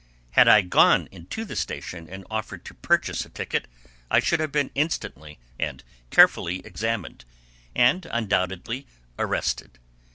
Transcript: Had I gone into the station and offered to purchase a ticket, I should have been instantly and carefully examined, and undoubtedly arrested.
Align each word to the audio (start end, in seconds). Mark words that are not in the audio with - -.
Had 0.31 0.47
I 0.47 0.61
gone 0.63 1.07
into 1.11 1.45
the 1.45 1.55
station 1.55 2.09
and 2.09 2.25
offered 2.31 2.65
to 2.65 2.73
purchase 2.73 3.23
a 3.23 3.29
ticket, 3.29 3.67
I 4.09 4.19
should 4.19 4.39
have 4.39 4.51
been 4.51 4.71
instantly 4.73 5.37
and 5.59 5.83
carefully 6.09 6.57
examined, 6.65 7.23
and 7.75 8.07
undoubtedly 8.07 8.87
arrested. 9.19 9.77